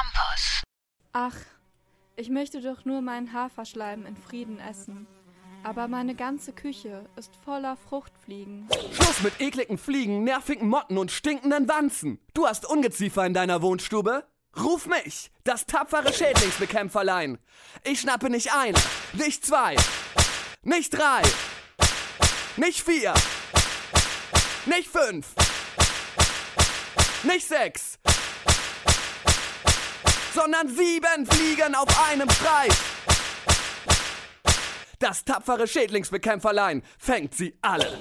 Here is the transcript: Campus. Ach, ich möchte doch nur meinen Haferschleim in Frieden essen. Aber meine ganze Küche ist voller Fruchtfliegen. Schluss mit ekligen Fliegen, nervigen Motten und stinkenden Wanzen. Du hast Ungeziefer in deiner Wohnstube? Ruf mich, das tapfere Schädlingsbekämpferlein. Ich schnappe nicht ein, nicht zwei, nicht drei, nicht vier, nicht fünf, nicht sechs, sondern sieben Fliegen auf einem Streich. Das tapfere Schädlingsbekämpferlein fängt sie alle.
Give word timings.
Campus. 0.00 0.62
Ach, 1.12 1.36
ich 2.16 2.30
möchte 2.30 2.60
doch 2.62 2.84
nur 2.84 3.02
meinen 3.02 3.32
Haferschleim 3.32 4.06
in 4.06 4.16
Frieden 4.16 4.58
essen. 4.58 5.06
Aber 5.62 5.88
meine 5.88 6.14
ganze 6.14 6.54
Küche 6.54 7.04
ist 7.16 7.32
voller 7.44 7.76
Fruchtfliegen. 7.76 8.66
Schluss 8.92 9.20
mit 9.22 9.40
ekligen 9.40 9.76
Fliegen, 9.76 10.24
nervigen 10.24 10.68
Motten 10.68 10.96
und 10.96 11.10
stinkenden 11.10 11.68
Wanzen. 11.68 12.18
Du 12.32 12.46
hast 12.46 12.64
Ungeziefer 12.64 13.26
in 13.26 13.34
deiner 13.34 13.60
Wohnstube? 13.60 14.24
Ruf 14.58 14.86
mich, 14.86 15.30
das 15.44 15.66
tapfere 15.66 16.12
Schädlingsbekämpferlein. 16.12 17.38
Ich 17.84 18.00
schnappe 18.00 18.30
nicht 18.30 18.54
ein, 18.54 18.74
nicht 19.12 19.44
zwei, 19.44 19.76
nicht 20.62 20.96
drei, 20.96 21.22
nicht 22.56 22.80
vier, 22.80 23.12
nicht 24.64 24.88
fünf, 24.88 25.34
nicht 27.22 27.46
sechs, 27.46 27.98
sondern 30.34 30.68
sieben 30.68 31.26
Fliegen 31.26 31.74
auf 31.74 31.88
einem 32.10 32.28
Streich. 32.30 32.72
Das 34.98 35.24
tapfere 35.24 35.66
Schädlingsbekämpferlein 35.66 36.82
fängt 36.98 37.34
sie 37.34 37.56
alle. 37.62 37.98